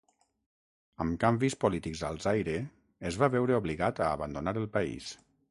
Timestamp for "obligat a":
3.61-4.11